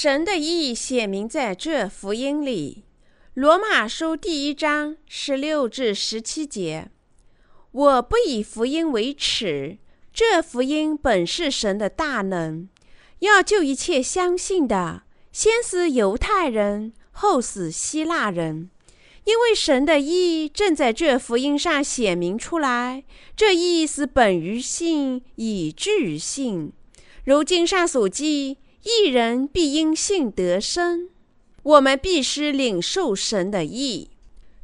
[0.00, 2.84] 神的意写明在这福音里，
[3.34, 6.88] 《罗马书》第一章十六至十七节。
[7.72, 9.78] 我不以福音为耻，
[10.14, 12.68] 这福音本是神的大能，
[13.18, 15.02] 要救一切相信的，
[15.32, 18.70] 先是犹太人，后是希腊人。
[19.24, 23.02] 因为神的意正在这福音上显明出来，
[23.34, 26.72] 这意是本于信，以至于信。
[27.24, 31.08] 如经上所记，一人必因信得生。
[31.62, 34.10] 我们必须领受神的意。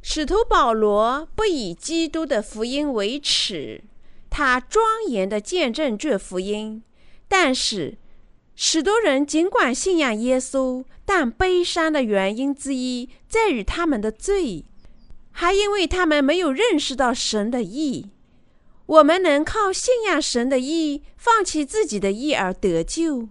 [0.01, 3.83] 使徒保罗不以基督的福音为耻，
[4.29, 6.83] 他庄严地见证这福音。
[7.27, 7.97] 但是，
[8.55, 14.65] 许多人尽管信仰耶稣，但悲伤的原因之一在于他们的罪，
[15.31, 18.11] 还因为他们没有认识到神的意。
[18.85, 23.29] 我们能靠信仰神的意，放弃自己的意而得救。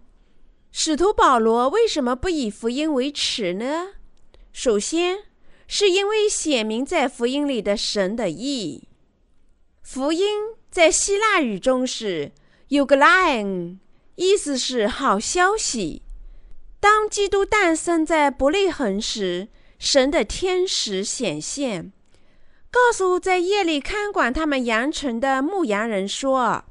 [0.77, 3.93] 使徒保罗为什么不以福音为耻呢？
[4.53, 5.19] 首先，
[5.69, 8.89] 是因为显明在福音里的神的意。
[9.85, 10.27] 福音
[10.73, 12.33] 在希腊语中是
[12.71, 13.79] “euglaion”。
[14.17, 16.03] 意思是好消息。
[16.81, 19.47] 当基督诞生在伯利恒时，
[19.79, 21.93] 神的天使显现，
[22.73, 26.65] 告诉在夜里看管他们羊群的牧羊人说：“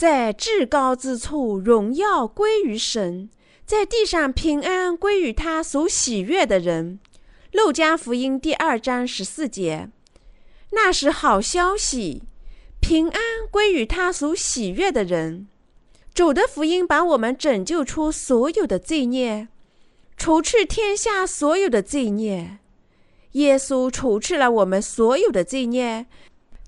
[0.00, 3.28] 在至高之处，荣耀归于神；
[3.66, 6.98] 在地上，平安归于他所喜悦的人。”
[7.52, 9.90] 路加福音第二章十四节。
[10.70, 12.22] 那是好消息，
[12.80, 13.20] 平安
[13.50, 15.48] 归于他所喜悦的人。
[16.14, 19.48] 主的福音把我们拯救出所有的罪孽，
[20.16, 22.56] 除去天下所有的罪孽。
[23.32, 26.06] 耶稣除去了我们所有的罪孽，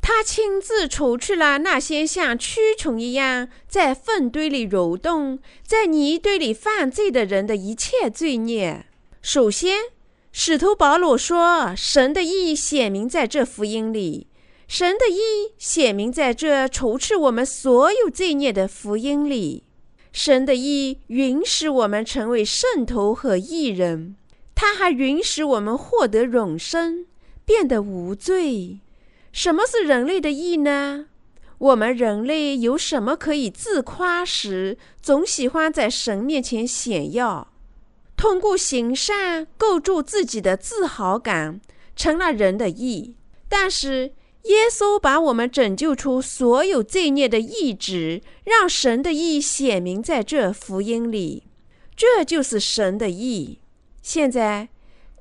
[0.05, 8.87] 他亲自除去了那些像蛆虫一样在粪堆里蠕动、在泥堆里犯罪的人的一切罪孽。
[9.23, 9.79] 首先，
[10.33, 14.27] 使徒保罗说：“神的意显明在这福音里。”
[14.67, 19.63] 神的意显明在这除去我们所有罪孽的福音里。
[20.13, 24.17] 神的意允许我们成为圣徒和义人，
[24.55, 27.07] 他还允许我们获得永生，
[27.45, 28.81] 变得无罪。
[29.33, 31.07] 什么是人类的意呢？
[31.59, 37.53] 我们人类有什么可以自夸时，总喜欢在神面前显耀，
[38.17, 41.61] 通过行善构筑自己的自豪感，
[41.97, 43.17] 成了人的意。
[43.49, 44.13] 但是。
[44.47, 51.45] 耶稣把我们拯救出所有罪孽的意志，让神的意显明在这福音里，
[51.95, 53.61] 这就是神的意。
[54.03, 54.71] 现在，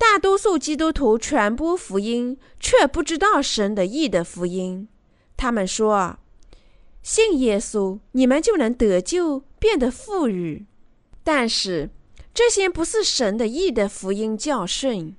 [0.02, 4.88] 大多数基督徒传播福音，却不知道神的意的福音。
[5.38, 6.18] 他们说
[7.04, 10.66] ：“信耶稣，你们就能得救，变得富裕。”
[11.24, 11.92] 但是，
[12.34, 15.16] 这些不是神的意的福音教训。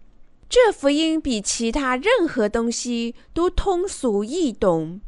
[0.48, 5.00] 这福音比其他任何东西都通俗易懂，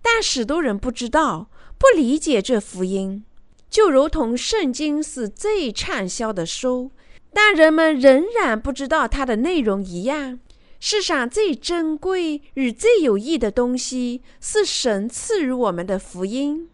[0.00, 3.22] 但许多人不知道、不理解这福音，
[3.68, 6.90] 就如同圣经是最畅销的书，
[7.32, 10.40] 但人们仍然不知道它的内容一样。
[10.80, 16.68] 世上最珍贵与最有益的东西是神赐予我们的福音，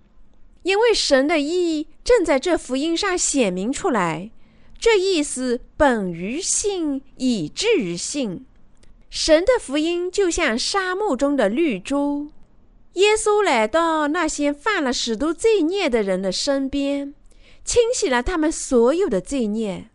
[0.62, 4.31] 因为神的意正在这福音上显明出来。
[4.78, 8.44] 这意思本于信，以至于信。
[9.09, 12.28] 神的福音就像沙漠中的绿珠。
[12.94, 17.15] 耶稣来到那些犯了许多罪孽的人的身边，
[17.65, 19.88] 清洗了他们所有的罪孽。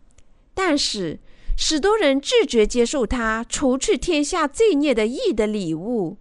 [0.61, 1.19] 但是，
[1.55, 6.17] 许多人拒绝接受他除去天下罪孽的义的礼物，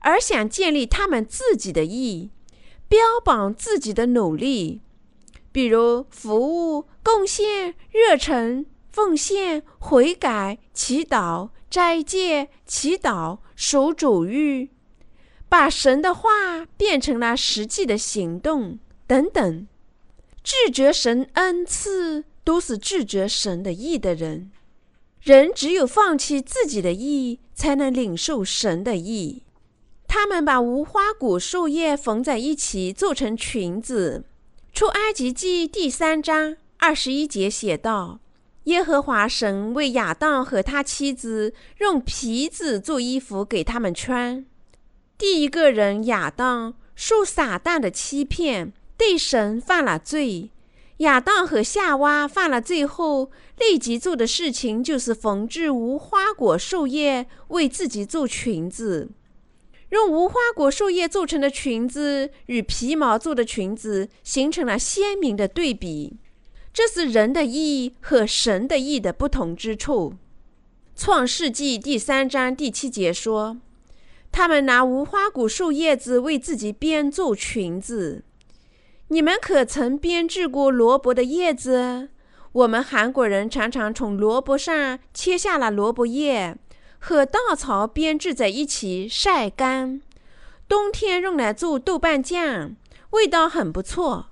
[0.00, 2.30] 而想建立他们自己的义，
[2.88, 4.80] 标榜自己的努力。
[5.52, 14.70] 比如服务、贡献、热忱、奉献、悔改、祈祷、斋戒、祈祷、守主欲，
[15.48, 19.68] 把神的话变成了实际的行动等等。
[20.42, 24.50] 拒绝神恩赐，都是拒绝神的意的人。
[25.20, 29.42] 人只有放弃自己的意，才能领受神的意。
[30.08, 34.24] 他们把无花果树叶缝在一起，做成裙子。
[34.72, 38.20] 出埃及记第三章二十一节写道
[38.64, 44.44] ：“耶和华神为亚当和他妻子用皮子做衣服给他们穿。
[45.18, 50.50] 第一个人亚当受撒旦的欺骗，对神犯了罪。
[51.00, 59.10] 亚当和夏娃犯了罪后，立即做的事情就是缝制无花果树叶为自己做裙子。”
[59.90, 66.16] 用无花果树叶做成的裙子与皮毛做的裙子形成了鲜明的对比。
[66.72, 70.14] 这是人的意和神的意的不同之处。
[70.94, 73.56] 创世纪第三章第七节说
[74.30, 78.22] ：“他们拿无花果树叶子为自己编做裙子。”
[79.12, 82.10] 你们可曾编织过萝卜的叶子？
[82.52, 86.56] 我们韩国人常常从萝卜上切下了萝卜叶，
[87.00, 90.00] 和稻草编织在一起晒干，
[90.68, 92.76] 冬天用来做豆瓣酱，
[93.10, 94.26] 味道很不错。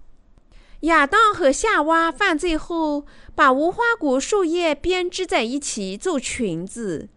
[0.82, 3.04] 亚当和夏娃犯罪后，
[3.34, 7.08] 把无花果树叶编织在一起做裙子，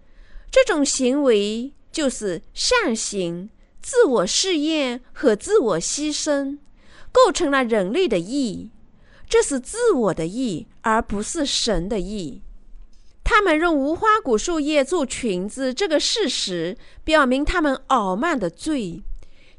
[0.49, 3.51] 这种行为就是善行、
[3.83, 6.57] 自我试验和自我牺牲。
[7.11, 8.69] 构成了人类的义，
[9.29, 12.41] 这是自我的义，而不是神的义。
[13.23, 19.03] 他们用无花果树叶做裙子，这个事实表明他们傲慢的罪，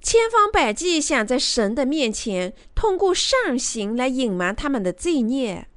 [0.02, 5.68] 千方百计想在神的面前通过善行来隐瞒他们的罪孽，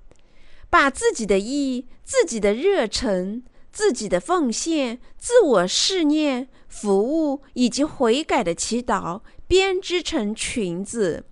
[0.69, 11.23] 把自己的义、自己的热忱、自己的奉献、自我试念、服务以及悔改的祈祷编织成裙子。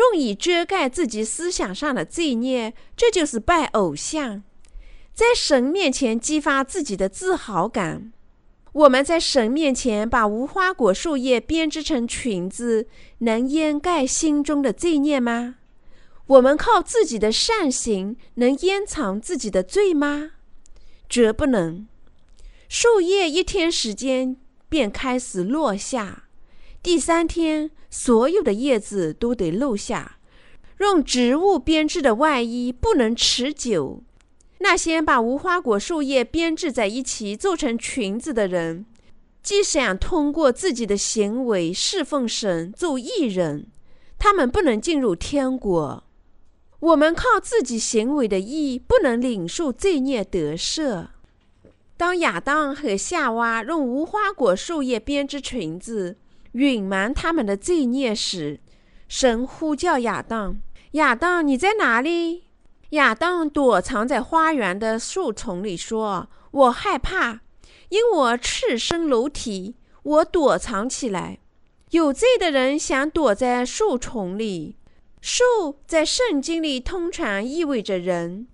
[0.00, 4.42] 用以遮盖自己思想上的罪孽，这就是拜偶像，
[5.12, 8.10] 在神面前激发自己的自豪感。
[8.72, 12.86] 我们在神面前把无花果树叶编织成裙子，
[13.18, 15.56] 能掩盖心中的罪孽吗？
[16.26, 20.30] 我们靠自己的善行能掩藏自己的罪吗？
[21.08, 21.86] 绝不能。
[22.68, 24.36] 树叶一天时间
[24.68, 26.29] 便开始落下。
[26.82, 30.16] 第三天，所有的叶子都得落下。
[30.78, 34.02] 用植物编织的外衣不能持久。
[34.60, 38.86] 那些把无花果树叶编织在一起做成裙子的人，
[39.42, 43.66] 既想通过自己的行为侍奉神做艺人，
[44.18, 46.04] 他们不能进入天国。
[46.80, 51.08] 我们靠自己行为的义不能领受罪孽得赦。
[51.98, 56.16] 当亚当和夏娃用无花果树叶编织裙子，
[56.52, 58.60] 隐瞒他们的罪孽时，
[59.08, 60.60] 神呼叫亚当
[60.92, 62.44] ：“亚当，你在哪里？”
[62.90, 67.40] 亚当躲藏在花园的树丛里，说：“我害怕，
[67.90, 71.38] 因我赤身裸体，我躲藏起来。”
[71.90, 74.76] 有罪的人想躲在树丛里。
[75.20, 75.44] 树
[75.86, 78.46] 在圣经里通常意味着人。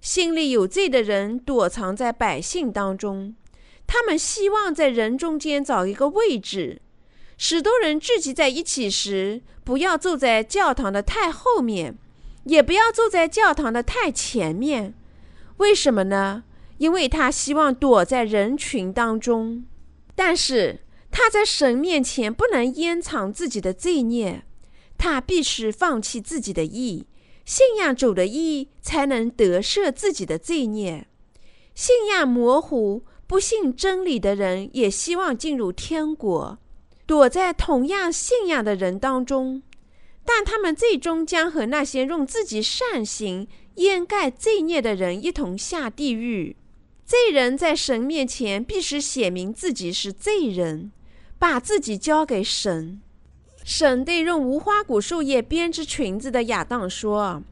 [0.00, 3.34] 心里有罪的人躲藏在百姓当中，
[3.86, 6.82] 他们希望在人中间找一个位置。
[7.44, 11.98] 许多人聚集在一起时，不要坐在教堂的太后面，
[12.44, 14.94] 也不要坐在教堂的太前面。
[15.56, 16.44] 为什么呢？
[16.78, 19.64] 因为他希望躲在人群当中。
[20.14, 24.44] 但是他在神面前不能掩藏自己的罪孽，
[24.96, 27.08] 他必须放弃自己的意，
[27.44, 31.08] 信仰主的意，才能得赦自己的罪孽。
[31.74, 36.60] 信仰模糊、不信真理的人，也希望进入天国。
[37.12, 39.62] 躲在同样信仰的人当中，
[40.24, 46.56] 但他们最终将和那些用自己善行掩盖罪孽的人一同下地狱。
[47.04, 50.90] 罪人在神面前必须写明自己是罪人，
[51.38, 53.02] 把自己交给神。
[53.62, 57.42] 神对用无花果树叶编织裙子的亚当说：“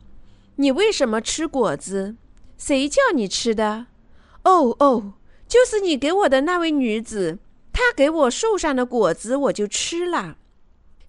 [0.56, 2.16] 你为什么吃果子？
[2.56, 3.88] 谁叫你吃的？
[4.44, 5.12] 哦哦，
[5.46, 7.38] 就是你给我的那位女子。”
[7.80, 10.36] 他给我树上的果子，我就吃了。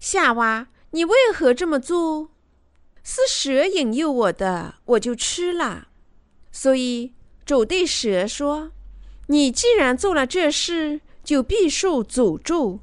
[0.00, 2.30] 夏娃，你为何这么做？
[3.04, 5.88] 是蛇引诱我的，我就吃了。
[6.50, 7.12] 所以
[7.44, 8.72] 主对蛇说
[9.28, 12.80] ：“你既然做了这事，就必受诅咒，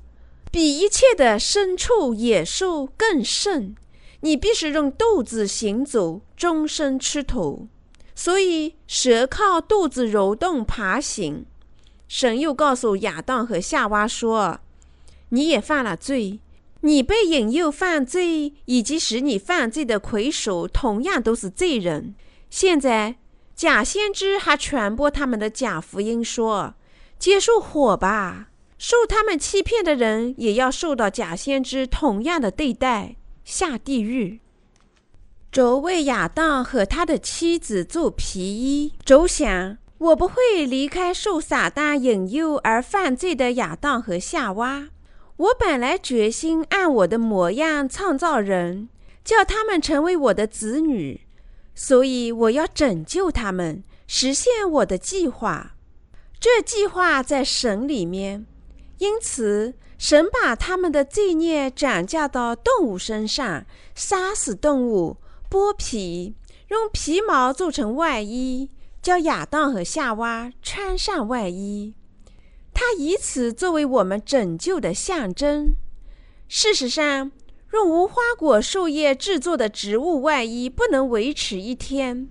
[0.52, 3.76] 比一切的牲畜、野兽更甚。
[4.22, 7.68] 你必须用肚子行走，终身吃土。
[8.14, 11.48] 所以蛇靠肚子蠕动爬行。”
[12.10, 14.60] 神又告诉亚当和夏娃说
[15.30, 16.40] ：“你也犯了罪，
[16.82, 22.16] 你被引诱犯罪，以及使你犯罪的魁首，同样都是罪人。
[22.50, 23.18] 现在
[23.56, 26.74] 假先知还传播他们的假福音，说
[27.20, 28.50] 接受火吧，
[28.80, 34.40] 受他们欺骗的人也要受到假先知同样的对待，下地狱。”
[35.52, 39.78] 主为亚当和他的妻子做皮衣，主想。
[40.00, 44.90] 我不会离开受撒旦引诱而犯罪的亚当和夏娃。
[45.36, 48.90] 我本来决心按我的模样创造人，
[49.24, 51.22] 叫他们成为我的子女，
[51.76, 55.76] 所以我要拯救他们，实现我的计划。
[56.40, 58.46] 这计划在神里面，
[59.00, 65.18] 因此神把他们的罪孽转嫁到动物身上，杀死动物，
[65.50, 66.36] 剥皮。
[66.70, 68.70] 用皮毛做成外衣，
[69.10, 71.96] 叫亚当和夏娃穿上外衣。
[72.72, 75.74] 他以此作为我们拯救的象征。
[76.48, 77.32] 事实上，
[77.74, 82.30] 用无花果树叶制作的植物外衣不能维持一天，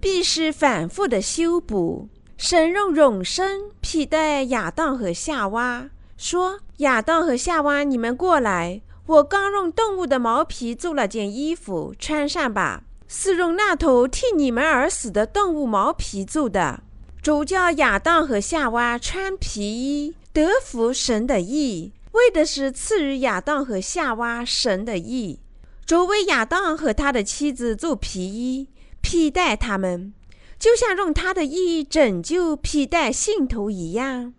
[0.00, 2.08] 必须反复的修补。
[2.36, 12.84] 神用永生替代亚当和夏娃，说：“亚当和夏娃，你们过来，我刚用动物的毛皮做了件衣服，穿上吧。
[13.14, 16.82] 是用那头替你们而死的动物毛皮做的。”
[17.22, 21.92] 主叫亚当和夏娃穿皮衣，得服神的意。
[22.12, 25.40] 为的是赐予亚当和夏娃神的意，
[25.86, 28.68] 主为亚当和他的妻子做皮衣，
[29.00, 30.12] 披戴他们，
[30.58, 34.34] 就像用他的意拯救、披戴信徒一样。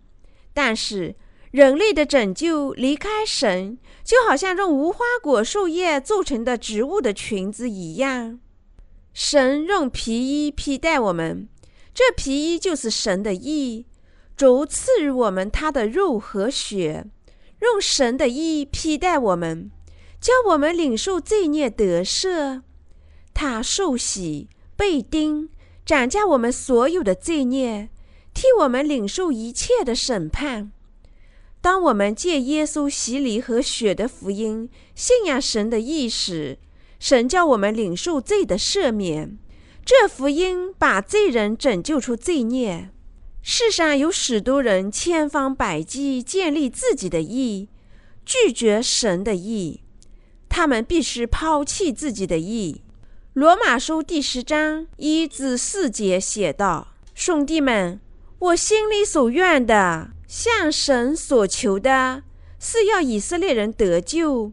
[0.52, 1.14] 但是
[1.50, 8.38] 人类的拯救离开神，就好像用无花果树叶做成的植物的裙子一样。
[9.14, 11.48] 神用皮衣披戴我们，
[11.94, 13.86] 这皮衣就是神的意，
[14.36, 17.06] 主赐予我们他的肉和血。
[17.60, 19.70] 用神的意披戴我们，
[20.20, 22.62] 教我们领受罪孽得赦。
[23.32, 25.48] 他受洗、被钉，
[25.86, 27.90] 斩下我们所有的罪孽，
[28.34, 30.72] 替我们领受一切的审判。
[31.60, 36.58] 当我们借耶稣洗礼和血的福音，信仰神的意识，
[37.04, 39.36] 神叫我们领受罪的赦免。
[39.84, 42.88] 这福音把罪人拯救出罪孽。
[43.42, 47.68] 世上有许多人千方百计建立自己的义，
[48.24, 49.82] 拒绝神的义，
[50.48, 52.80] 他们必须抛弃自己的义。
[53.34, 58.00] 罗马书第十章一至四节写道：“兄弟们，
[58.38, 62.22] 我心里所愿的，向神所求的，
[62.58, 64.52] 是要以色列人得救。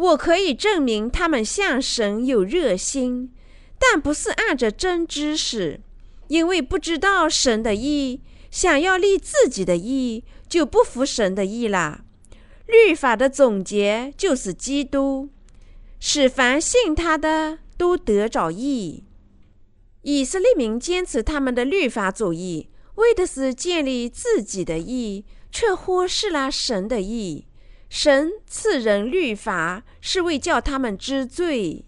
[0.00, 3.30] 我可以证明他们向神有热心，
[3.78, 5.80] 但不是按着真知识。”
[6.28, 8.20] 因为不知道神的意，
[8.52, 12.04] 想要立自己的意，就不服神的意了。
[12.66, 15.28] 律法的总结就是基督，
[15.98, 19.02] 使凡信他的都得着义。
[20.02, 27.46] 以色列民坚持他们的律法主义，为的是建立自己的义，却忽视了神的意。
[27.90, 31.84] 神赐人律法，是为叫他们知罪。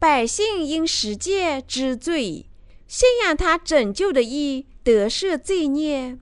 [0.00, 2.50] 百姓因实践知罪。
[2.88, 6.18] 信仰他拯救的义得赦罪孽，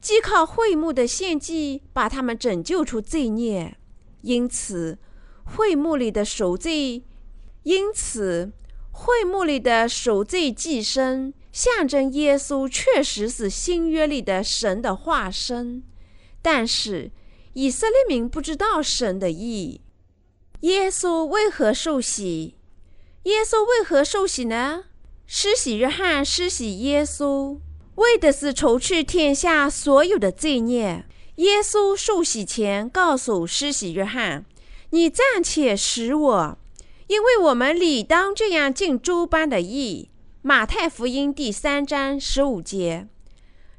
[0.00, 3.76] 既靠会幕的献祭把他们拯救出罪孽，
[4.22, 4.98] 因此
[5.44, 7.04] 会幕里的赎罪，
[7.64, 8.52] 因此
[8.92, 15.82] 会幕里的赎罪祭牲象征耶稣确实是新约里的神的化身。
[16.42, 17.12] 但是
[17.60, 19.82] 以色列民不知道神的意。
[20.60, 22.54] 耶稣为何受洗？
[23.24, 24.84] 耶稣为何受洗呢？
[25.26, 27.58] 施洗约翰施洗耶稣，
[27.96, 31.04] 为的是除去天下所有的罪孽。
[31.36, 34.46] 耶稣受洗前告诉施洗约翰
[34.92, 36.58] ：“你暂且使我，
[37.08, 40.08] 因为我们理当这样尽诸般的义。”
[40.40, 43.06] 马太福音第三章十五节。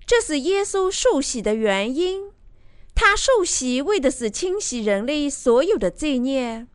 [0.05, 2.29] 这是耶稣受洗的原因。
[2.93, 6.67] 他受洗为的是清洗人类所有的罪孽。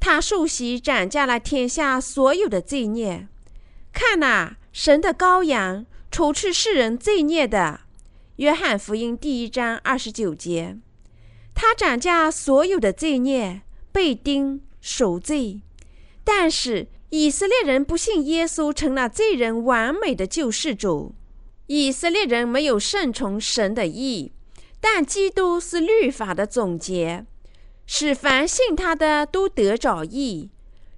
[0.00, 3.26] 他受洗斩下了天下所有的罪孽。
[3.92, 7.80] 看呐，神的羔羊，除去世人罪孽的。
[8.36, 10.76] 约翰福音第一章二十九节，
[11.52, 15.60] 他斩下所有的罪孽，被钉赎罪。
[16.22, 21.16] 但是以色列人不信耶稣，成了罪人完美的救世主。
[21.66, 24.30] 以色列人没有顺从神的意，
[24.80, 27.26] 但基督是律法的总结，
[27.86, 30.50] 使凡信他的都得着义。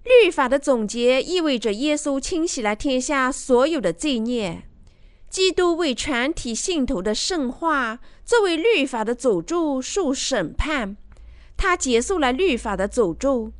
[0.02, 4.62] 律法的总结意味着耶稣清洗了天下所有的罪孽，
[5.28, 10.96] 基督为全体信徒的圣化作为律法的诅咒受审判，
[11.56, 13.52] 他结束了律法的诅咒。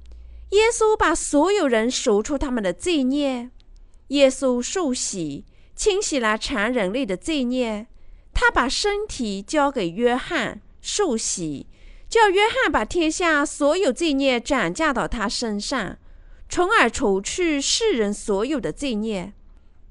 [0.50, 3.50] 耶稣把所有人赎出他们的罪孽，
[4.09, 5.45] 耶稣受洗
[5.77, 7.87] 清洗了全人类的罪孽，
[8.32, 11.66] 他把身体交给约翰受洗，
[12.08, 15.99] 叫约翰把天下所有罪孽转嫁到他身上。
[16.49, 19.32] 从而除去世人所有的罪孽，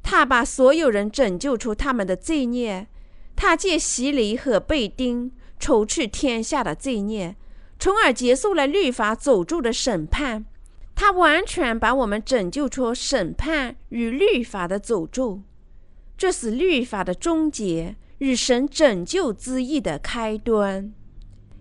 [0.04, 2.88] 他把所有人拯救出他们的罪孽。
[3.36, 7.38] 他借洗礼和被钉除去天下的罪孽，
[7.80, 10.46] 从而结束了律法诅咒的审判。
[10.94, 15.42] 他完全把我们拯救出审判与律法的诅咒。
[16.18, 20.94] 这是律法的终结与神拯救之意的开端。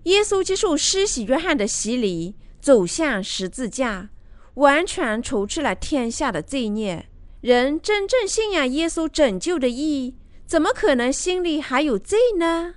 [0.05, 4.11] 耶稣接受施洗约翰的洗礼，走向十字架。
[4.55, 7.09] 完全除去了天下的罪孽，
[7.41, 12.75] 人真正信仰耶稣拯救的义，怎么可能心里还有罪呢？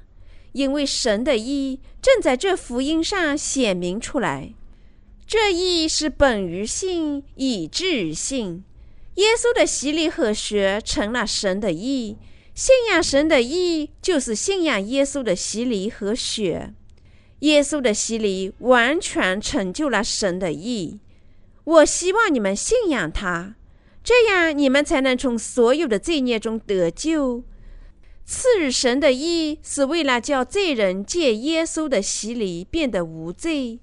[0.51, 4.53] 因为神的义正在这福音上显明出来。
[5.25, 8.63] 这义是本于信，以至于信。
[9.15, 12.17] 耶稣的洗礼和血成了神的义。
[12.53, 16.73] 信仰神的义，就是信仰耶稣的洗礼和血。
[17.39, 20.99] 耶稣的洗礼完全成就了神的义。
[21.63, 23.55] 我希望你们信仰他，
[24.03, 27.43] 这样你们才能从所有的罪孽中得救。
[28.25, 33.79] 赐予神的义是为了叫罪人借耶稣的洗礼变得无罪。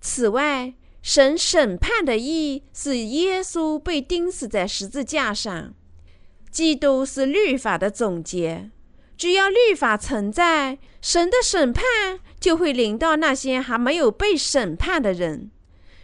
[0.00, 5.74] 此外，神审判的义是耶稣被钉死在十字架上。
[6.50, 8.70] 基督是律法的总结。
[9.16, 11.84] 只要律法存在，神的审判
[12.40, 15.50] 就会临到那些还没有被审判的人。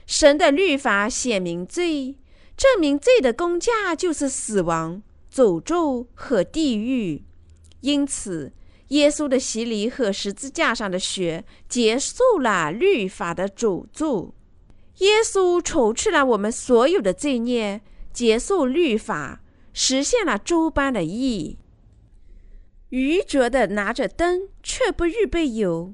[0.07, 2.17] 神的律法显明罪，
[2.57, 5.03] 证明罪的工价就是死亡、
[5.35, 7.25] 诅咒和地狱。
[7.81, 8.53] 因此，
[8.89, 14.35] 耶稣的洗礼和十字架上的血结束了律法的诅咒。
[14.99, 17.81] 耶稣除去了我们所有的罪孽，
[18.13, 19.41] 结束律法。
[19.79, 21.59] 实现了诸般的义。
[22.89, 25.93] 愚拙的拿着灯，却不预备油。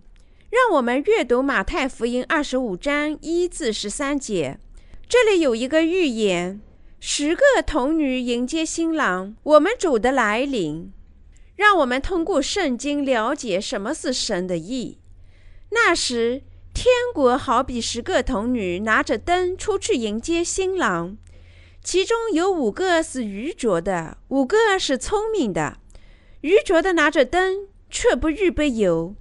[0.51, 4.61] 让我们阅读马太福音二十五章一至十三节。
[5.09, 6.61] 这里有一个预言：
[7.01, 10.93] 十个童女迎接新郎，我们主的来临。
[11.57, 14.99] 让我们通过圣经了解什么是神的意。
[15.71, 21.17] 那时，天国好比十个童女拿着灯出去迎接新郎。
[21.85, 25.79] 其中有五个是愚拙的，五个是聪明的。
[26.43, 29.15] 愚拙的拿着灯，却不预备油；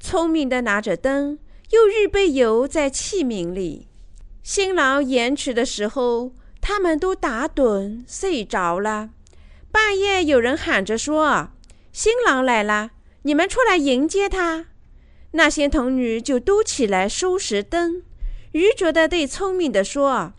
[0.00, 1.38] 聪明的拿着灯，
[1.70, 3.88] 又预备油在器皿里。
[4.42, 6.32] 新郎延迟的时候，
[6.62, 9.10] 他们都打盹睡着了。
[9.70, 11.50] 半夜有人喊着说
[11.92, 14.68] ：“新郎来了，你们出来迎接他。”
[15.32, 18.02] 那些童女就都起来收拾灯。
[18.52, 20.32] 愚拙的对聪明的说。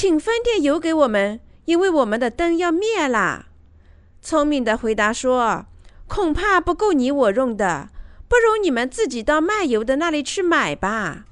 [0.00, 3.46] 请分点油给我们，因为我们的灯要灭了。
[4.22, 5.66] 聪明的回答说
[6.06, 7.88] ：“恐怕不够你我用的，
[8.28, 11.24] 不如你们自己到卖油的那里去买吧。”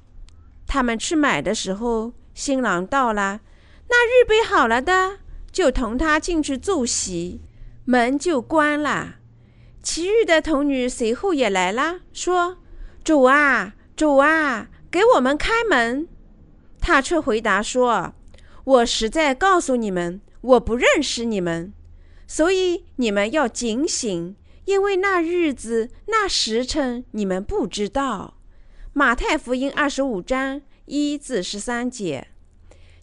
[0.67, 3.39] 他们去买的时候，新郎到了，
[3.87, 7.39] 那预备好了的就同他进去坐席，
[7.85, 9.15] 门就关了。
[9.81, 12.57] 其余的童女随后也来了，说
[13.01, 16.09] ：“主啊，主啊，给我们开门。”
[16.81, 18.13] 他却回答说。
[18.67, 21.71] 我实在告诉你们，我不认识你们，
[22.27, 28.33] 所以你们要警醒，因为那日子、那时辰你们不知道。
[28.91, 32.27] 马太福音二十五章一至十三节，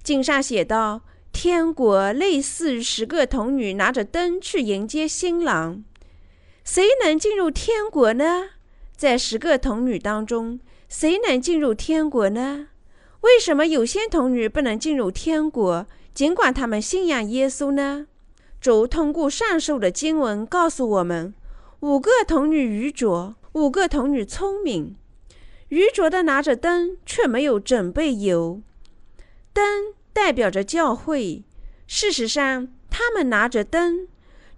[0.02, 1.00] 经上写道：
[1.32, 5.82] 天国类似于十个童女拿着灯去迎接新郎，
[6.62, 8.50] 谁能进入天国呢？
[8.94, 12.68] 在十个童女当中，谁能进入天国呢？
[13.24, 18.06] 为什么有些童女不能进入天国，尽管他们信仰耶稣呢？
[18.60, 21.32] 主通过上述的经文告诉我们：
[21.80, 24.94] 五个童女愚拙，五个童女聪明。
[25.70, 28.60] 愚拙的拿着灯，却没有准备油。
[29.54, 31.42] 灯代表着教会。
[31.86, 34.06] 事实上，他们拿着灯，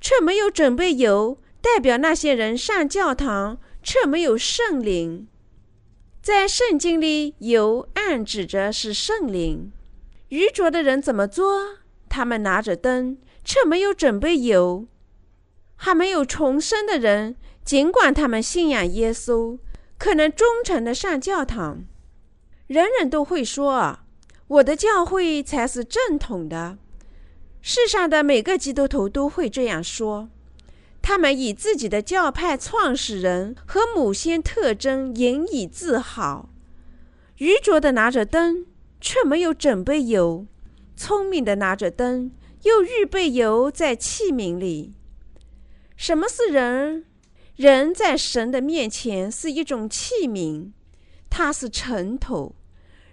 [0.00, 5.28] 却没有准备油，代表那些人上教堂，却没有圣灵。
[6.26, 9.70] 在圣经里，油暗指着是圣灵。
[10.30, 11.76] 愚拙的人怎么做？
[12.08, 14.88] 他们拿着灯，却没有准备油。
[15.76, 19.60] 还没有重生的人，尽管他们信仰耶稣，
[19.98, 21.84] 可能忠诚的上教堂。
[22.66, 24.00] 人人都会说
[24.48, 26.76] ：“我的教会才是正统的。”
[27.62, 30.28] 世上的每个基督徒都会这样说。
[31.08, 36.48] 他们以自己的教派创始人和某些特征引以自豪。
[37.36, 38.66] 愚拙的拿着灯，
[39.00, 40.46] 却没有准备油；
[40.96, 42.32] 聪明的拿着灯，
[42.64, 44.94] 又预备油在器皿里。
[45.96, 47.04] 什么是人？
[47.54, 50.72] 人在神的面前是一种器皿，
[51.30, 52.56] 它是尘土。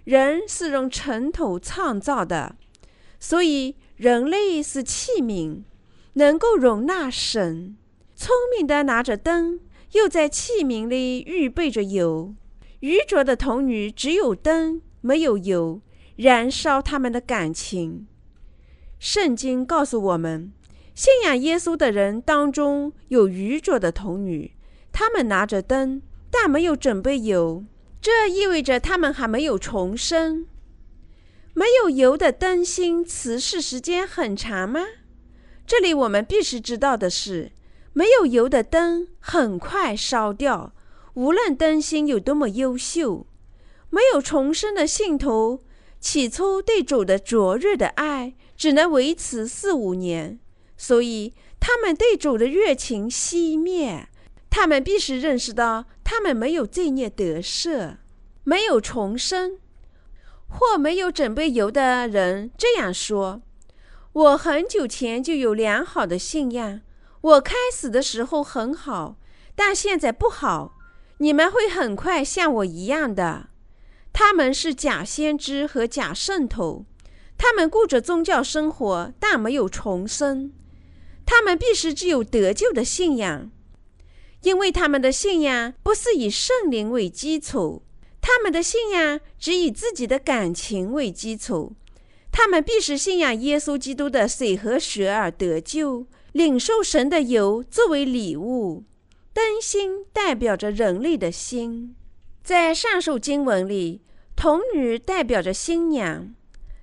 [0.02, 2.56] 人是用尘土创造的，
[3.20, 5.62] 所以人类是器皿，
[6.14, 7.76] 能够容纳神。
[8.24, 9.60] 聪明的拿着灯，
[9.92, 12.32] 又在器皿里预备着油；
[12.80, 15.82] 愚拙的童女只有灯，没有油，
[16.16, 18.06] 燃烧他们的感情。
[18.98, 20.50] 圣经告诉我们，
[20.94, 24.52] 信仰耶稣的人当中有愚拙的童女，
[24.90, 27.62] 他们拿着灯，但没有准备油，
[28.00, 30.46] 这意味着他们还没有重生。
[31.52, 34.80] 没有油的灯芯，持世时间很长吗？
[35.66, 37.52] 这里我们必须知道的是，
[37.94, 40.74] 没有油的灯很快烧掉，
[41.14, 43.26] 无论灯芯有多么优秀；
[43.88, 45.62] 没有重生的信徒，
[46.00, 50.40] 起初对主的灼热的爱只能维持四五年，
[50.76, 54.08] 所以他们对主的热情熄灭。
[54.50, 57.96] 他们必须认识到，他们没有罪孽得赦，
[58.42, 59.58] 没有重生，
[60.48, 63.42] 或没有准备油的人这样说。
[64.12, 66.80] 我很久前就有良好的信仰，
[67.24, 69.16] 我开始的时候很好，
[69.54, 70.76] 但现在不好。
[71.18, 73.48] 你们会很快像我一样的。
[74.12, 76.84] 他们是假先知和假圣徒，
[77.38, 80.52] 他们过着宗教生活，但没有重生。
[81.24, 83.50] 他们必须具有得救的信仰，
[84.42, 87.84] 因为他们的信仰不是以圣灵为基础，
[88.20, 91.74] 他们的信仰只以自己的感情为基础。
[92.30, 98.82] 他们必须信仰耶稣基督的水和血而得救，领受神的油作为礼物。
[99.32, 101.94] 灯芯代表着人类的心，
[102.42, 104.02] 在上述经文里，
[104.34, 106.34] 童女代表着新娘。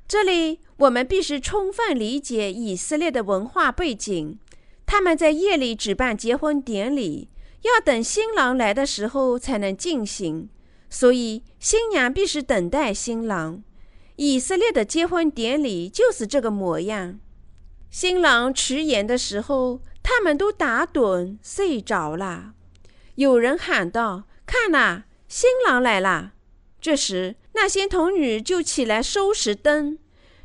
[0.07, 4.39] 这里我们必须充分理解以色列的文化背景。
[4.85, 7.27] 他们在夜里举办结婚典礼，
[7.63, 10.49] 要等新郎来的时候才能进行，
[10.89, 13.61] 所以新娘必须等待新郎。
[14.15, 17.19] 以色列的结婚典礼就是这个模样。
[17.91, 22.53] 新郎迟延的时候，他们都打盹睡着了。
[23.15, 26.31] 有人喊道：“看呐，新郎来了！”
[26.79, 29.97] 这时，那些童女就起来收拾灯。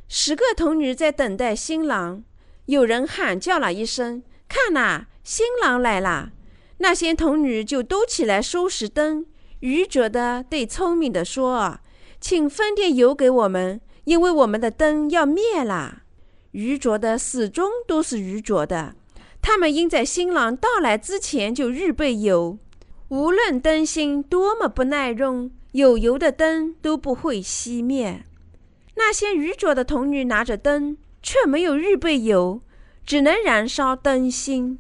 [0.08, 2.24] 十个童女在等待新郎。
[2.64, 6.32] 有人喊叫了一声：“看呐，新郎来了！”
[6.78, 9.24] 那些童女就都起来收拾灯。
[9.60, 11.78] 愚拙的对聪明的说。
[12.20, 16.02] 请分点油给我们，因为我们的灯要灭了。
[16.56, 18.94] 愚拙的始终都是愚拙的，
[19.42, 22.58] 他们应在新郎到来之前就预备油。
[23.08, 28.24] 无论灯芯多么不耐用，有油的灯都不会熄灭。
[28.94, 32.62] 那些愚拙的童女拿着灯，却没有预备油，
[33.04, 34.78] 只能燃烧灯芯。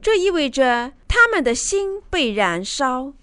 [0.00, 3.14] 这意味着他们的心被燃烧。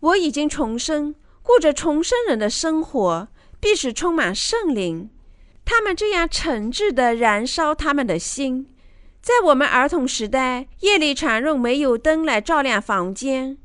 [0.00, 1.14] 我已经重生。
[1.42, 5.08] 过着重生人的生活，必须充满圣灵。
[5.66, 8.72] 他们这样诚挚地燃烧他们的心。
[9.20, 13.58] 在我们儿童时代，夜里常用煤油灯来照亮房间。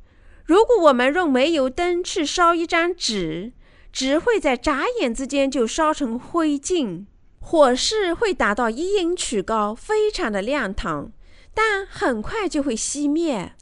[0.44, 3.54] 如果我们用煤油灯去烧一张纸，
[3.94, 7.06] 纸会在眨眼之间就烧成灰烬。
[7.40, 11.12] 火势会达到一英尺高，非常的亮堂，
[11.54, 13.54] 但很快就会熄灭。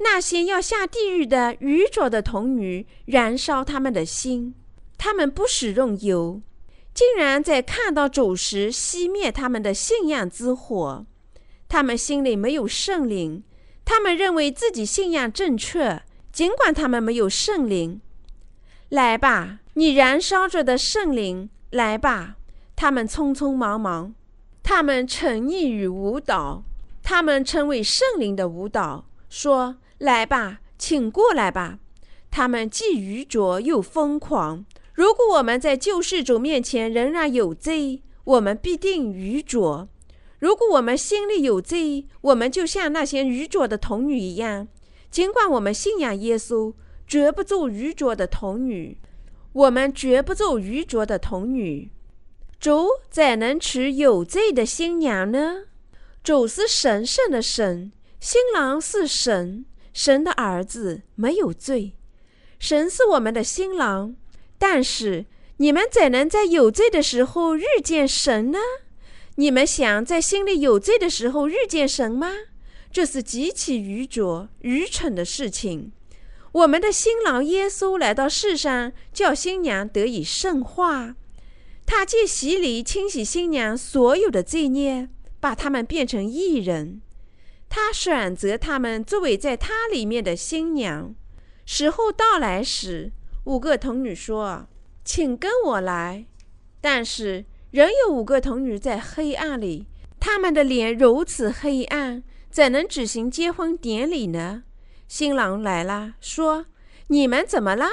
[0.00, 4.54] 那些要下地狱的愚拙的童女，燃烧他们的心。
[4.98, 6.42] 他们不使用油，
[6.96, 11.04] 竟然在看到主时熄灭他们的信仰之火。
[11.68, 13.44] 他们心里没有圣灵，
[13.84, 18.00] 他们认为自己信仰正确，尽管他们没有圣灵。
[18.88, 22.36] 来吧，你燃烧着的圣灵，来吧！
[22.74, 24.14] 他们匆匆忙忙，
[24.62, 26.62] 他们沉溺于舞蹈，
[27.02, 29.76] 他们称为圣灵的舞蹈，说。
[29.98, 31.78] 来吧，请过来吧。
[32.30, 34.66] 他们既愚拙又疯狂。
[34.96, 39.88] 如果我们在救世主面前仍然有罪，我们必定愚拙；
[40.38, 44.66] 如果我们心里有罪，我们就像那些愚拙的童女一样。
[45.10, 46.72] 尽管我们信仰耶稣，
[47.06, 48.98] 绝不做愚拙的童女。
[49.52, 51.90] 我们绝不做愚拙的童女。
[52.58, 55.64] 主怎能娶有罪的新娘呢？
[56.24, 59.66] 主是神圣的神，新郎是神。
[59.92, 61.94] 神的儿子没有罪，
[62.58, 64.16] 神是我们的新郎。
[64.58, 65.26] 但是
[65.58, 68.58] 你们怎能在有罪的时候遇见神呢？
[69.36, 72.32] 你们想在心里有罪的时候遇见神吗？
[72.90, 75.92] 这是极其愚拙、愚蠢的事情。
[76.52, 81.14] 我们的新郎耶稣来到世上，叫新娘得以圣化。
[81.84, 87.02] 他借洗礼清洗新娘所有的罪孽，把他们变成义人。
[87.68, 91.14] 他选择他们作为在他里面的新娘。
[91.66, 93.12] 时候到来时，
[93.46, 94.68] 五个童女说
[95.04, 96.26] ：“请跟我来。”
[96.80, 99.86] 但是仍有五个童女在黑暗里，
[100.20, 104.64] 他们的脸如此黑暗，怎能举行结婚典礼呢？
[105.08, 106.66] 新郎来了，说
[107.08, 107.86] ：“你们怎么了？”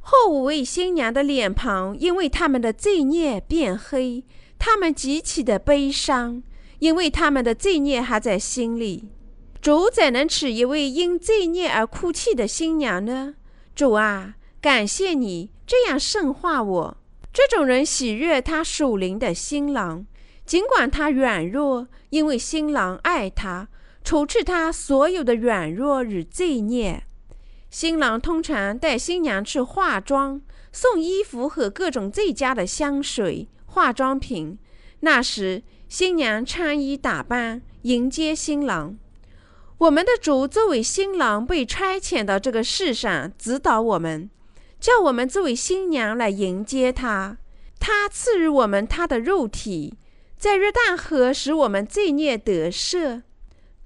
[0.00, 4.24] 后五位新娘的脸庞因为他们的罪孽变黑，
[4.58, 6.42] 他们极其的悲伤。
[6.80, 9.08] 因为他们的罪孽还在心里，
[9.62, 13.36] 主怎能娶一位因罪孽而哭泣的新娘呢？
[13.74, 16.96] 主啊，感谢你这样圣化我。
[17.34, 20.06] 这种人喜悦他属灵的新郎，
[20.46, 23.68] 尽管他软弱，因为新郎爱他，
[24.02, 27.04] 除去他所有的软弱与罪孽。
[27.68, 30.40] 新郎通常带新娘去化妆，
[30.72, 34.58] 送衣服和各种最佳的香水、化妆品。
[35.00, 38.96] 那时，新娘穿衣打扮迎接新郎。
[39.76, 44.30] 我们的主作为新郎被差遣到这个世上，指导我们，
[44.84, 47.38] 叫我们作为新娘来迎接他。
[47.80, 49.96] 他赐予我们他的肉体，
[50.36, 53.22] 在约旦河使我们罪孽得赦，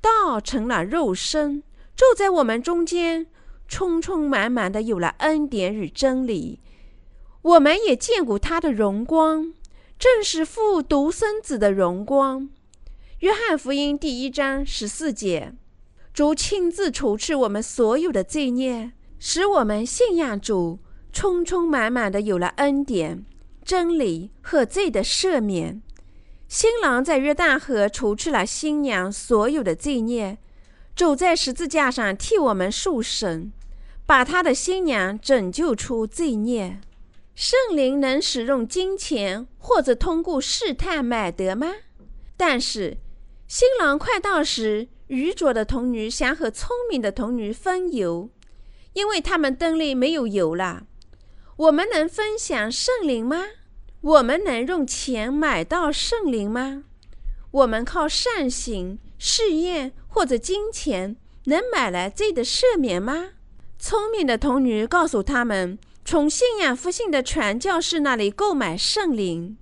[0.01, 1.63] 道成了肉身，
[1.95, 3.29] 住在我们中间，
[3.69, 6.59] 充充满满的有了恩典与真理。
[7.43, 9.55] 我们也见过他的荣光，
[10.01, 12.49] 正是父独生子的荣光。
[13.21, 15.55] 约翰福音第一章十四节。
[16.13, 20.81] 主亲自除去我们所有的罪孽，使我们信仰主，
[21.13, 23.25] 充充满满的有了恩典、
[23.65, 25.83] 真理和罪的赦免。
[26.47, 30.39] 新郎在约旦河除去了新娘所有的罪孽，
[30.95, 33.53] 走在十字架上替我们受审，
[34.07, 36.81] 把他的新娘拯救出罪孽。
[37.35, 41.75] 圣灵能使用金钱或者通过试探买得吗？
[42.37, 42.99] 但是
[43.47, 44.89] 新郎快到时。
[45.09, 48.29] 愚拙的童女想和聪明的童女分油，
[48.93, 50.85] 因为他们灯里没有油了。
[51.59, 53.47] 我们能分享圣灵吗？
[54.01, 56.85] 我们能用钱买到圣灵吗？
[57.51, 61.17] 我们靠善行、试验或者金钱
[61.47, 63.31] 能买来罪的赦免吗？
[63.77, 69.59] 聪明的童女告诉他们，从信仰复兴的传教士那里购买圣灵。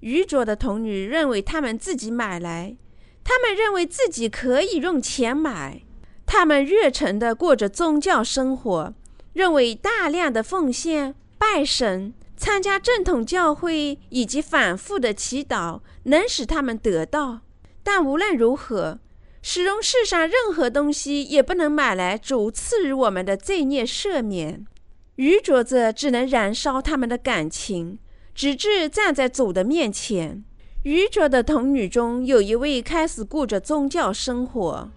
[0.00, 2.76] 愚拙的童女认为他们自己买来。
[3.22, 5.82] 他们认为自己可以用钱买，
[6.26, 8.94] 他们热忱地过着宗教生活，
[9.32, 17.40] 认为大量的奉献、拜神、参加正统教会以及反复的祈祷能使他们得到。
[17.82, 18.98] 但无论如何，
[19.40, 24.66] 使用世上任何东西也不能买来主赐予我们的罪孽赦免。
[25.16, 27.98] 愚拙者只能燃烧他们的感情，
[28.34, 30.44] 直至站在主的面前。
[30.82, 34.90] 愚拙的童女中有一位开始过着宗教生活，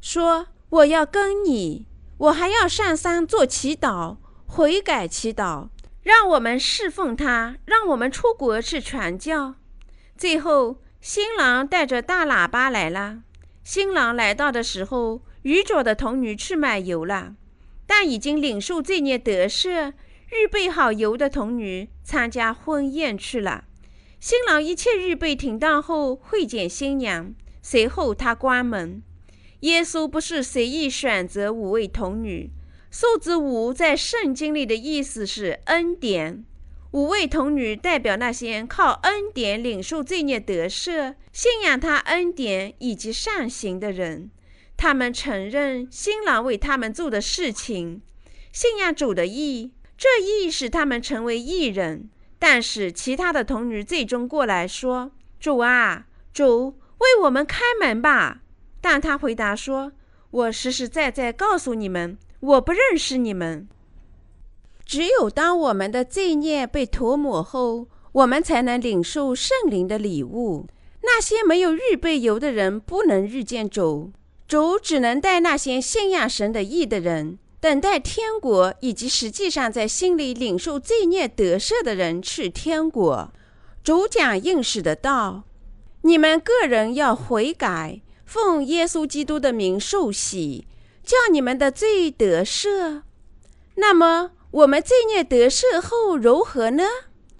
[0.00, 1.86] 说：“我要跟你，
[2.18, 5.68] 我还要上山做祈祷，悔改祈祷，
[6.04, 9.56] 让我们侍奉他，让我们出国去传教。”
[10.16, 13.22] 最后，新郎带着大喇叭来了。
[13.64, 17.34] 新郎来到的时候，愚拙的童女去买油了，
[17.86, 19.92] 但已经领受罪孽得赦、
[20.30, 23.64] 预备好油的童女参加婚宴去了。
[24.20, 29.02] 新郎一切预备停当后会见新娘，随后他关门。
[29.60, 32.50] 耶稣不是随意选择五位童女，
[32.96, 36.44] 数字五在圣经里的意思是恩典。
[36.92, 44.30] 五位童女代表那些靠恩典领受罪孽得赦、信仰他恩典以及善行的人。
[44.76, 48.00] 他们承认新郎为他们做的事情，
[48.52, 52.08] 信仰主的义，这义使他们成为义人。
[52.38, 58.42] 但是其他的童女最终过来说：“主啊，主，为我们开门吧！”
[58.80, 59.90] 但他回答说
[60.30, 63.68] ：“我实实在在告诉你们，我不认识你们。
[64.84, 70.66] 只有当我们的罪孽被涂抹后，我们才能领受圣灵的礼物。
[71.02, 74.12] 那些没有预备油的人不能遇见主，
[74.46, 83.32] 主只能带那些信仰神的义的人。”等待天国，以及实际上在心里领受罪孽得赦的人去天国。
[83.82, 85.44] 主讲应许的道：
[86.02, 90.66] 你们个人要悔改，奉耶稣基督的名受洗，
[91.04, 93.02] 叫你们的罪得赦。
[93.76, 96.84] 那么我们罪孽得赦后如何呢？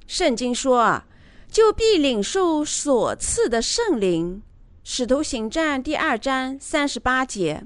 [0.07, 1.03] 圣经说：
[1.51, 4.43] 就必领受所赐的圣灵。
[4.83, 7.65] 使徒行传第二章三十八节。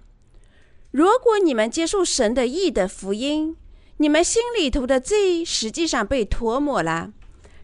[0.92, 3.56] 如果你们接受神的义的福音，
[3.96, 7.12] 你们心里头的罪实际上被涂抹了，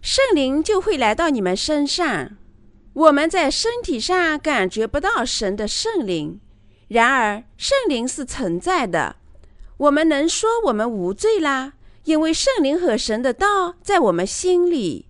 [0.02, 2.36] 圣灵就会来到你们身上。
[2.94, 6.40] 我们在身体上感觉不到神的圣灵，
[6.94, 9.16] 然而圣灵是存在的。
[9.76, 15.09] 我们能说我们无罪啦，因为圣灵和神的道在我们心里，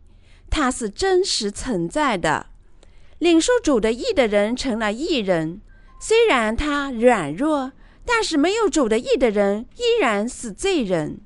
[0.51, 2.47] 它是真实存在的。
[3.19, 5.61] 领受主的义的人成了义人，
[6.01, 7.73] 虽然他软弱。
[8.07, 11.23] 但是没有主的义的人依然是罪人，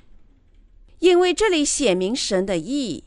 [1.01, 3.03] 因为这里写明神的义，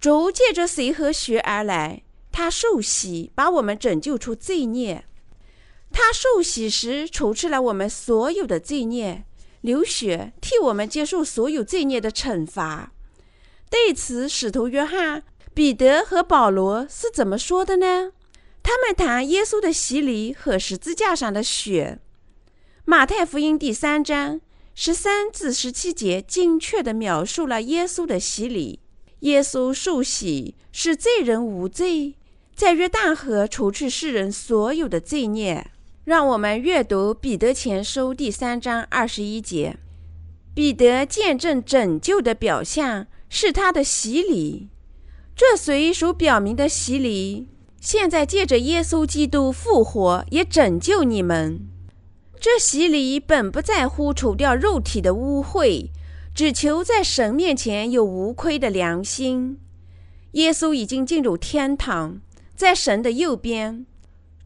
[0.00, 5.04] 主借着水和血而来，他受洗把我们拯救出罪孽，
[5.92, 9.24] 他受洗时除去了我们所有的罪孽，
[9.60, 12.92] 流血替我们接受所有罪孽的惩罚。
[13.70, 15.22] 对此，使徒约翰
[15.54, 18.12] 彼得和保罗是怎么说的呢？
[18.62, 21.98] 他们谈耶稣的洗礼和十字架上的血。
[22.84, 24.40] 马太福音第三章
[24.74, 28.80] 十三至十七节精确地描述了耶稣的洗礼。
[29.20, 32.14] 耶稣受洗使罪人无罪，
[32.54, 35.70] 在约旦河除去世人所有的罪孽。
[36.04, 39.76] 让我们阅读彼得前书第三章二十一节。
[40.52, 44.68] 彼得见证拯救的表象是他的洗礼。
[45.36, 47.46] 这随所表明的洗礼，
[47.80, 51.60] 现在借着耶稣基督复活，也拯救你们。
[52.40, 55.90] 这洗礼本不在乎除掉肉体的污秽，
[56.34, 59.60] 只求在神面前有无愧的良心。
[60.32, 62.20] 耶稣已经进入天堂，
[62.56, 63.86] 在神的右边，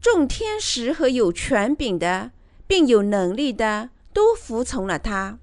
[0.01, 2.31] 众天使和有权柄的，
[2.67, 5.39] 并有能力的，都服从了他。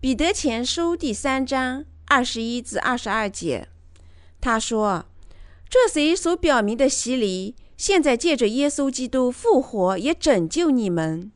[0.00, 3.68] 彼得前书第三章二十一至二十二节。
[4.40, 5.06] 他说
[5.68, 11.32] ：“这谁所表明的洗礼，现在借着耶稣基督复活，也拯救你们。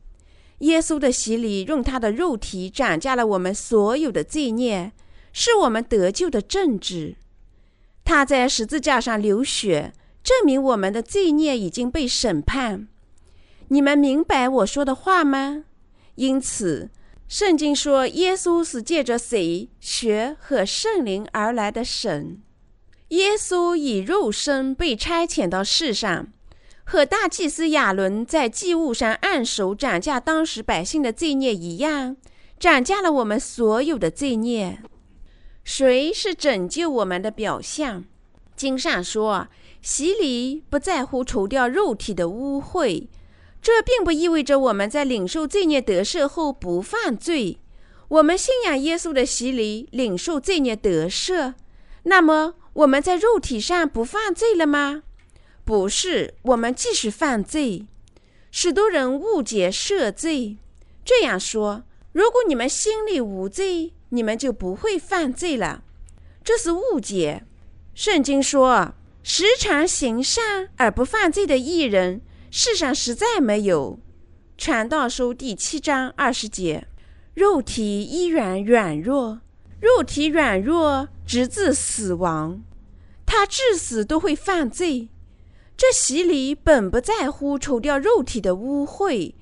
[0.59, 4.91] 耶稣的洗礼用他的肉体斩价了我们所有的罪孽，
[5.33, 7.17] 是我们得救的证据。
[8.05, 12.87] 他在十字架上流血，证明我们的罪孽已经被审判。
[13.69, 15.65] 你们明白我说的话吗？
[16.15, 16.89] 因此，
[17.27, 22.41] 圣经说耶稣是借着水、血和圣灵而来的神。”
[23.09, 26.27] 耶稣以肉身被差遣到世上，
[26.83, 32.17] 和大祭司亚伦在祭物上按手斩价当时百姓的罪孽一样，
[32.59, 34.83] 斩价了我们所有的罪孽。
[35.63, 38.05] 谁是拯救我们的表象？
[38.59, 39.47] 经上说，
[39.81, 43.07] 洗礼不在乎除掉肉体的污秽，
[43.61, 47.57] 这并不意味着我们在领受罪孽得赦后不犯罪。
[48.09, 51.53] 我们信仰耶稣的洗礼，领受罪孽得赦，
[52.03, 52.55] 那么。
[52.73, 55.03] 我们在肉体上不犯罪了吗？
[55.65, 57.87] 不是，我们继续犯罪。
[58.51, 60.57] 许多人误解赦罪，
[61.03, 65.83] 这样说：如果你们心里无罪，你们就不会犯罪了。
[66.43, 67.43] 这是误解。
[67.99, 73.99] 圣经说：时常行善而不犯罪的艺人，世上实在没有。
[74.57, 76.87] 传道书第七章二十节：
[77.33, 79.41] 肉体依然软弱。
[79.81, 82.63] 肉体软弱，直至死亡，
[83.25, 85.09] 他至死都会犯罪。
[85.75, 89.33] 这洗礼本不在乎除掉肉体的污秽，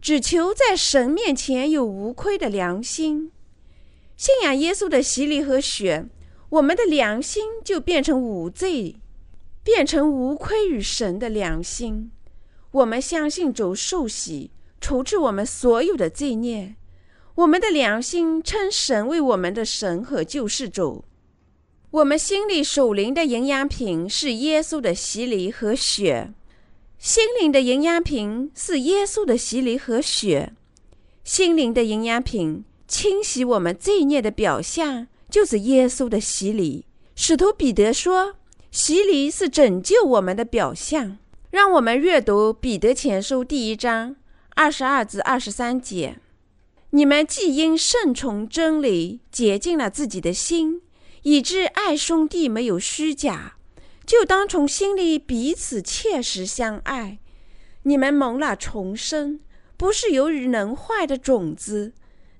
[0.00, 3.32] 只求在神面前有无愧的良心。
[4.16, 6.06] 信仰耶稣的洗礼和血，
[6.54, 8.94] 我们的良心就变成无罪，
[9.64, 12.12] 变成无愧于神的良心。
[12.70, 16.76] 我们相信主受洗，除去我们所有的罪孽。
[17.34, 21.04] 我们的良心称神为我们的神和救世主。
[21.90, 26.32] 我们心里属灵的营养品是耶稣的洗礼和血。
[26.98, 30.52] 心灵的营养品是耶稣的洗礼和血。
[31.24, 36.86] 心灵的营养品清洗我们罪孽的表象就是耶稣的洗礼。
[37.16, 38.36] 使徒彼得说
[38.70, 41.18] ：“洗礼是拯救我们的表象。”
[41.50, 44.14] 让我们阅读彼得前书第一章
[44.54, 46.18] 二十二至二十三节。
[46.90, 50.82] 你们既因顺从真理洁净了自己的心，
[51.22, 53.56] 以致爱兄弟没有虚假，
[54.06, 57.18] 就当从心里彼此切实相爱。
[57.82, 59.40] 你们蒙了重生，
[59.76, 61.92] 不是由于能坏的种子，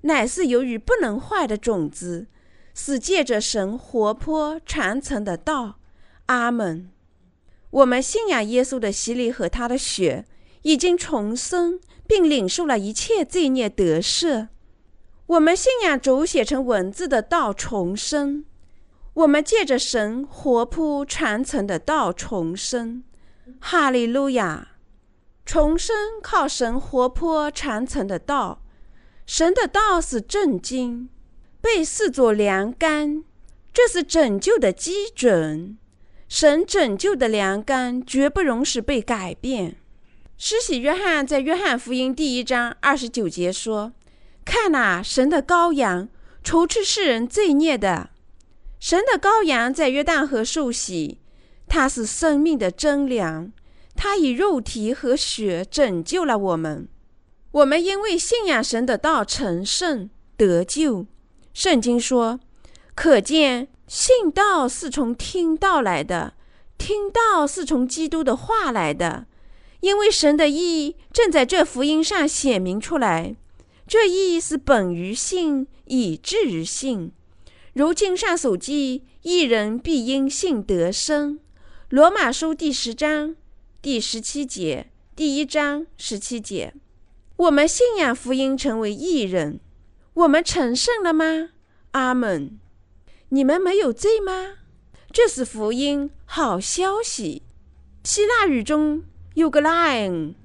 [0.03, 2.27] 乃是由于不能坏的种子，
[2.75, 5.79] 是借着神活泼传承的道。
[6.27, 6.91] 阿门。
[7.71, 10.25] 我们信仰耶稣的洗礼和他的血，
[10.61, 11.79] 已经重生。
[12.07, 14.49] 并领受了一切罪孽得赦。
[15.25, 18.45] 我们信仰主写成文字的道重生。
[19.15, 23.03] 我们借着神活泼传承的道重生。
[23.59, 24.67] 哈利路亚！
[25.43, 28.61] 重生靠神活泼传承的道。
[29.25, 31.09] 神的道是正经，
[31.65, 33.23] 被视作良竿，
[33.73, 35.79] 这是拯救的基准。
[36.29, 39.77] 神拯救的良竿绝不容许被改变。
[40.37, 43.93] 施洗约翰在约翰福音第一章二十九节说
[44.45, 46.07] ：“看呐，神的羔羊，
[46.43, 48.11] 除去世人罪孽的。
[48.79, 51.17] 神的羔羊在约旦河受洗，
[51.67, 53.51] 他是生命的真粮，
[53.95, 56.87] 他以肉体和血拯救了我们。
[57.49, 61.07] 我们因为信仰神的道成圣得救。
[61.55, 62.37] 圣经说，
[62.95, 66.33] 可见信道是从听道来的，
[66.77, 69.25] 听道是从基督的话来的。”
[69.79, 73.35] 因为神的意正在这福音上显明出来，
[73.87, 77.11] 这意是本于信，以至于信。
[77.73, 81.39] 如经上所记，一人必因信得生。
[81.89, 83.35] 罗马书第十章
[83.81, 86.73] 第十七节，第一章十七节。
[87.37, 89.59] 我们信仰福音，成为一人。
[90.15, 91.49] 我们成圣了吗？
[91.91, 92.57] 阿门。
[93.29, 94.55] 你们没有罪吗？
[95.11, 97.43] 这是福音好消息。
[98.05, 99.03] 希腊语中
[99.33, 100.35] 有个 line，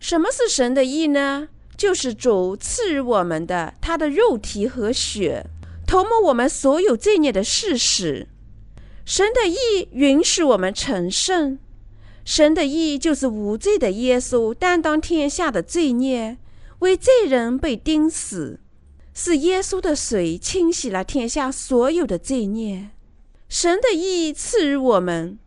[0.00, 1.48] 什么是神的意呢？
[1.76, 5.46] 就是主赐予我们的他的肉体和血，
[5.86, 8.26] 涂抹我们所有罪孽的事实。
[9.04, 11.60] 神的意允许我们成圣。
[12.24, 16.38] 神的意就是无罪的耶稣担当天下的罪孽，
[16.80, 18.58] 为罪人被钉死，
[19.18, 22.90] 是耶稣的水清洗了天下所有的罪孽。
[23.48, 25.38] 神的义赐予我们，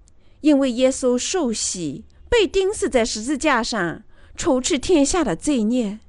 [0.42, 4.02] 因为耶稣受洗被钉死在十字架上，
[4.36, 6.00] 除去天下的罪孽。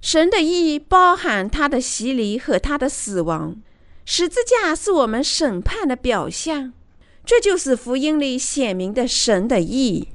[0.00, 3.60] 神的义包含他的洗礼和他的死亡。
[4.04, 6.72] 十字架是我们审判的表象，
[7.26, 10.10] 这就是福音里显明的神的义。